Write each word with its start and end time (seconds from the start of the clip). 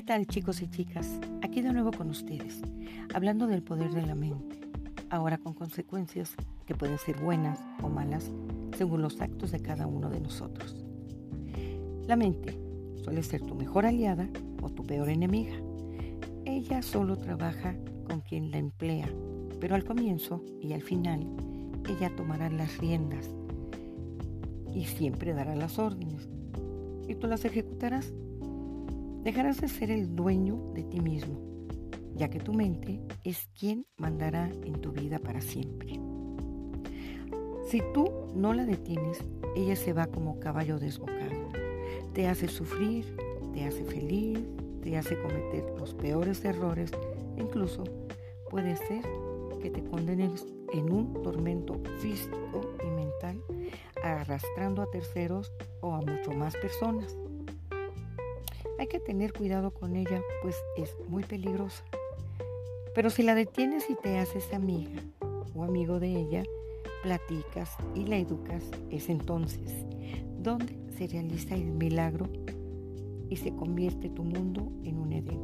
¿Qué 0.00 0.06
tal 0.06 0.26
chicos 0.26 0.62
y 0.62 0.66
chicas? 0.66 1.20
Aquí 1.42 1.60
de 1.60 1.74
nuevo 1.74 1.90
con 1.90 2.08
ustedes, 2.08 2.62
hablando 3.12 3.46
del 3.46 3.62
poder 3.62 3.90
de 3.90 4.00
la 4.00 4.14
mente, 4.14 4.58
ahora 5.10 5.36
con 5.36 5.52
consecuencias 5.52 6.34
que 6.64 6.74
pueden 6.74 6.96
ser 6.96 7.20
buenas 7.20 7.60
o 7.82 7.90
malas 7.90 8.32
según 8.78 9.02
los 9.02 9.20
actos 9.20 9.50
de 9.50 9.60
cada 9.60 9.86
uno 9.86 10.08
de 10.08 10.20
nosotros. 10.20 10.74
La 12.06 12.16
mente 12.16 12.58
suele 13.04 13.22
ser 13.22 13.42
tu 13.42 13.54
mejor 13.54 13.84
aliada 13.84 14.26
o 14.62 14.70
tu 14.70 14.84
peor 14.84 15.10
enemiga. 15.10 15.60
Ella 16.46 16.80
solo 16.80 17.18
trabaja 17.18 17.76
con 18.04 18.20
quien 18.22 18.50
la 18.52 18.56
emplea, 18.56 19.10
pero 19.60 19.74
al 19.74 19.84
comienzo 19.84 20.42
y 20.62 20.72
al 20.72 20.80
final 20.80 21.26
ella 21.86 22.10
tomará 22.16 22.48
las 22.48 22.78
riendas 22.78 23.28
y 24.74 24.86
siempre 24.86 25.34
dará 25.34 25.54
las 25.54 25.78
órdenes 25.78 26.26
y 27.06 27.16
tú 27.16 27.26
las 27.26 27.44
ejecutarás 27.44 28.14
dejarás 29.22 29.60
de 29.60 29.68
ser 29.68 29.90
el 29.90 30.14
dueño 30.14 30.72
de 30.74 30.84
ti 30.84 31.00
mismo, 31.00 31.40
ya 32.14 32.28
que 32.28 32.40
tu 32.40 32.52
mente 32.52 33.00
es 33.24 33.48
quien 33.58 33.86
mandará 33.96 34.50
en 34.64 34.80
tu 34.80 34.92
vida 34.92 35.18
para 35.18 35.40
siempre. 35.40 36.00
Si 37.68 37.82
tú 37.94 38.10
no 38.34 38.52
la 38.52 38.64
detienes, 38.64 39.24
ella 39.54 39.76
se 39.76 39.92
va 39.92 40.06
como 40.06 40.40
caballo 40.40 40.78
desbocado. 40.78 41.48
Te 42.12 42.26
hace 42.26 42.48
sufrir, 42.48 43.16
te 43.52 43.64
hace 43.64 43.84
feliz, 43.84 44.40
te 44.82 44.96
hace 44.96 45.20
cometer 45.20 45.64
los 45.78 45.94
peores 45.94 46.44
errores 46.44 46.90
incluso 47.40 47.84
puede 48.50 48.76
ser 48.76 49.04
que 49.60 49.70
te 49.70 49.82
condenes 49.84 50.46
en 50.72 50.92
un 50.92 51.22
tormento 51.22 51.80
físico 51.98 52.74
y 52.82 52.86
mental 52.86 53.42
arrastrando 54.02 54.82
a 54.82 54.90
terceros 54.90 55.52
o 55.80 55.94
a 55.94 56.00
mucho 56.00 56.32
más 56.32 56.56
personas. 56.56 57.16
Hay 58.80 58.86
que 58.86 58.98
tener 58.98 59.34
cuidado 59.34 59.74
con 59.74 59.94
ella, 59.94 60.22
pues 60.40 60.56
es 60.74 60.96
muy 61.06 61.22
peligrosa. 61.22 61.84
Pero 62.94 63.10
si 63.10 63.22
la 63.22 63.34
detienes 63.34 63.90
y 63.90 63.94
te 63.94 64.16
haces 64.16 64.54
amiga 64.54 65.02
o 65.54 65.64
amigo 65.64 66.00
de 66.00 66.18
ella, 66.18 66.44
platicas 67.02 67.76
y 67.94 68.06
la 68.06 68.16
educas, 68.16 68.64
es 68.88 69.10
entonces 69.10 69.84
donde 70.38 70.78
se 70.96 71.08
realiza 71.08 71.56
el 71.56 71.72
milagro 71.72 72.30
y 73.28 73.36
se 73.36 73.54
convierte 73.54 74.08
tu 74.08 74.24
mundo 74.24 74.72
en 74.82 74.96
un 74.96 75.12
Edén. 75.12 75.42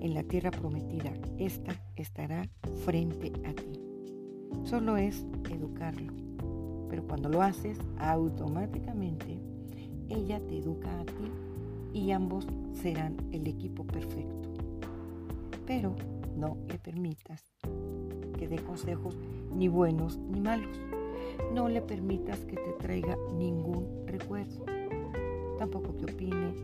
En 0.00 0.14
la 0.14 0.22
tierra 0.22 0.50
prometida, 0.50 1.12
esta 1.36 1.74
estará 1.96 2.48
frente 2.86 3.32
a 3.44 3.52
ti. 3.52 3.82
Solo 4.64 4.96
es 4.96 5.26
educarlo. 5.50 6.14
Pero 6.88 7.06
cuando 7.06 7.28
lo 7.28 7.42
haces, 7.42 7.76
automáticamente 7.98 9.38
ella 10.08 10.40
te 10.40 10.56
educa 10.56 11.00
a 11.00 11.04
ti 11.04 11.49
y 11.92 12.10
ambos 12.10 12.46
serán 12.72 13.16
el 13.32 13.46
equipo 13.46 13.84
perfecto. 13.84 14.48
Pero 15.66 15.94
no 16.36 16.56
le 16.68 16.78
permitas 16.78 17.44
que 18.38 18.48
dé 18.48 18.58
consejos 18.58 19.16
ni 19.54 19.68
buenos 19.68 20.18
ni 20.18 20.40
malos. 20.40 20.78
No 21.54 21.68
le 21.68 21.82
permitas 21.82 22.38
que 22.40 22.56
te 22.56 22.72
traiga 22.78 23.16
ningún 23.36 24.04
recuerdo. 24.06 24.64
Tampoco 25.58 25.96
que 25.96 26.12
opine. 26.12 26.54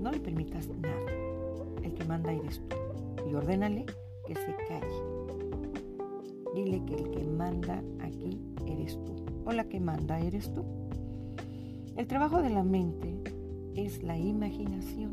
No 0.00 0.10
le 0.10 0.20
permitas 0.20 0.68
nada. 0.68 1.12
El 1.82 1.94
que 1.94 2.04
manda 2.04 2.32
eres 2.32 2.60
tú. 2.68 2.76
Y 3.30 3.34
ordénale 3.34 3.86
que 4.26 4.34
se 4.34 4.54
calle. 4.68 5.02
Dile 6.54 6.82
que 6.84 6.94
el 6.94 7.10
que 7.10 7.24
manda 7.24 7.82
aquí 8.00 8.40
eres 8.66 8.98
tú. 9.04 9.14
O 9.44 9.52
la 9.52 9.64
que 9.64 9.80
manda 9.80 10.18
eres 10.18 10.52
tú. 10.52 10.64
El 11.96 12.06
trabajo 12.06 12.42
de 12.42 12.50
la 12.50 12.62
mente 12.62 13.37
es 13.84 14.02
la 14.02 14.18
imaginación. 14.18 15.10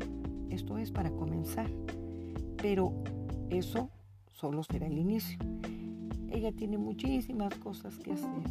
Esto 0.50 0.78
es 0.78 0.90
para 0.90 1.10
comenzar. 1.10 1.70
Pero 2.56 2.92
eso 3.48 3.90
solo 4.32 4.62
será 4.64 4.86
el 4.86 4.98
inicio. 4.98 5.38
Ella 6.30 6.52
tiene 6.52 6.76
muchísimas 6.76 7.54
cosas 7.56 7.96
que 7.98 8.12
hacer 8.12 8.42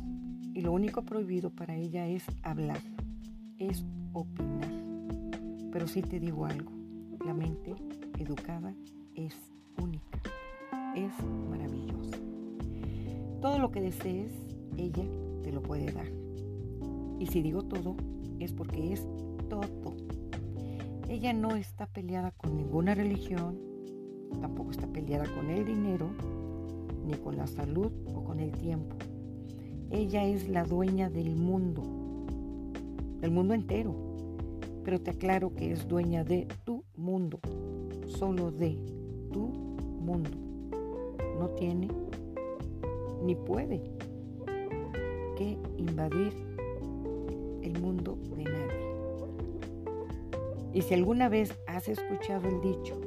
y 0.54 0.62
lo 0.62 0.72
único 0.72 1.04
prohibido 1.04 1.50
para 1.50 1.76
ella 1.76 2.08
es 2.08 2.24
hablar, 2.42 2.80
es 3.60 3.84
opinar. 4.14 4.72
Pero 5.72 5.88
sí 5.88 6.02
te 6.02 6.20
digo 6.20 6.46
algo, 6.46 6.72
la 7.26 7.34
mente 7.34 7.76
educada 8.18 8.74
es 9.16 9.36
única, 9.84 10.22
es 10.96 11.12
maravillosa. 11.50 12.18
Todo 13.42 13.60
lo 13.60 13.70
que 13.70 13.82
desees, 13.82 14.32
ella 14.78 15.04
te 15.44 15.52
lo 15.52 15.62
puede 15.62 15.92
dar. 15.92 16.08
Y 17.20 17.28
si 17.28 17.42
digo 17.42 17.64
todo, 17.64 17.98
es 18.40 18.54
porque 18.54 18.94
es 18.94 19.06
todo. 19.50 19.96
Ella 21.08 21.34
no 21.34 21.56
está 21.56 21.88
peleada 21.88 22.32
con 22.32 22.58
ninguna 22.58 22.96
religión, 22.96 23.60
tampoco 24.42 24.72
está 24.72 24.88
peleada 24.88 25.26
con 25.34 25.50
el 25.50 25.66
dinero, 25.66 26.10
ni 27.06 27.14
con 27.14 27.38
la 27.38 27.48
salud 27.48 27.92
o 28.14 28.24
con 28.24 28.40
el 28.40 28.52
tiempo. 28.52 28.96
Ella 29.92 30.26
es 30.26 30.50
la 30.50 30.64
dueña 30.64 31.10
del 31.10 31.36
mundo, 31.36 31.84
del 33.22 33.32
mundo 33.32 33.54
entero. 33.54 33.96
Pero 34.84 35.02
te 35.02 35.12
aclaro 35.12 35.54
que 35.54 35.72
es 35.72 35.88
dueña 35.88 36.24
de 36.24 36.48
tu 36.64 36.84
mundo, 36.96 37.40
solo 38.08 38.52
de 38.52 38.78
tu 39.32 39.48
mundo. 39.48 40.30
No 41.40 41.50
tiene 41.50 41.88
ni 43.24 43.36
puede 43.36 43.82
que 45.36 45.58
invadir 45.78 46.34
el 47.62 47.82
mundo 47.82 48.18
de 48.36 48.44
nadie. 48.44 48.85
Y 50.76 50.82
si 50.82 50.94
alguna 50.94 51.30
vez 51.30 51.58
has 51.68 51.88
escuchado 51.88 52.50
el 52.50 52.60
dicho 52.60 53.00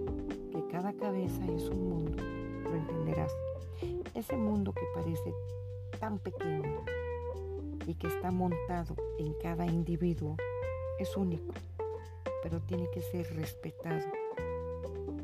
que 0.51 0.67
cada 0.69 0.95
cabeza 0.95 1.45
es 1.55 1.69
un 1.69 1.91
mundo, 1.91 2.23
lo 2.65 2.75
entenderás. 2.75 3.31
Ese 4.15 4.39
mundo 4.39 4.73
que 4.73 4.87
parece 4.95 5.35
tan 6.01 6.19
pequeño 6.19 6.83
y 7.87 7.95
que 7.95 8.07
está 8.07 8.31
montado 8.31 8.97
en 9.19 9.35
cada 9.35 9.67
individuo 9.67 10.35
es 10.99 11.15
único, 11.15 11.53
pero 12.43 12.59
tiene 12.61 12.89
que 12.91 13.03
ser 13.03 13.37
respetado. 13.37 14.07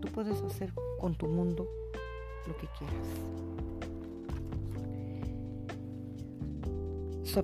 Tú 0.02 0.08
puedes 0.08 0.42
hacer 0.42 0.70
con 1.00 1.14
tu 1.14 1.26
mundo 1.26 1.66
lo 2.46 2.54
que 2.58 2.68
quieras. 2.78 3.08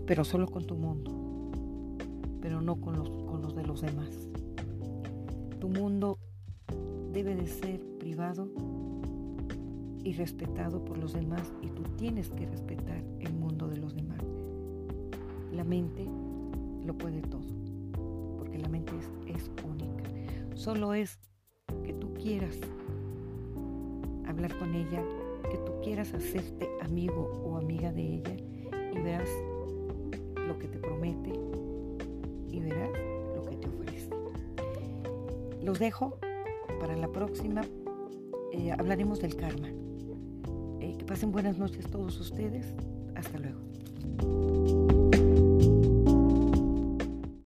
pero 0.06 0.24
solo 0.24 0.46
con 0.46 0.66
tu 0.66 0.76
mundo, 0.76 1.10
pero 2.40 2.60
no 2.60 2.76
con 2.80 2.96
los, 2.96 3.08
con 3.08 3.42
los 3.42 3.56
de 3.56 3.64
los 3.64 3.80
demás. 3.80 4.30
Tu 5.60 5.68
mundo 5.68 6.18
debe 7.12 7.36
de 7.36 7.46
ser 7.46 7.80
privado 7.98 8.48
y 10.02 10.14
respetado 10.14 10.82
por 10.82 10.96
los 10.96 11.12
demás 11.12 11.52
y 11.60 11.68
tú 11.68 11.82
tienes 11.98 12.30
que 12.30 12.46
respetar 12.46 13.04
el 13.18 13.34
mundo 13.34 13.68
de 13.68 13.76
los 13.76 13.94
demás. 13.94 14.22
La 15.52 15.64
mente 15.64 16.06
lo 16.84 16.96
puede 16.96 17.20
todo, 17.20 17.46
porque 18.38 18.58
la 18.58 18.68
mente 18.68 18.92
es, 19.26 19.50
única. 19.68 20.04
Solo 20.54 20.94
es 20.94 21.18
que 21.84 21.92
tú 21.92 22.14
quieras 22.14 22.58
hablar 24.26 24.58
con 24.58 24.74
ella, 24.74 25.04
que 25.50 25.58
tú 25.58 25.72
quieras 25.82 26.14
hacerte 26.14 26.68
amigo 26.80 27.30
o 27.44 27.56
amiga 27.56 27.92
de 27.92 28.14
ella 28.14 28.36
y 28.94 28.98
verás 28.98 29.28
lo 30.48 30.58
que 30.58 30.68
te 30.68 30.78
promete 30.78 31.32
los 35.62 35.78
dejo 35.78 36.18
para 36.80 36.96
la 36.96 37.08
próxima. 37.08 37.62
Eh, 38.52 38.72
hablaremos 38.72 39.20
del 39.20 39.36
karma. 39.36 39.68
Eh, 40.80 40.96
que 40.98 41.04
pasen 41.04 41.32
buenas 41.32 41.58
noches 41.58 41.86
todos 41.90 42.18
ustedes. 42.20 42.74
Hasta 43.14 43.38
luego. 43.38 44.99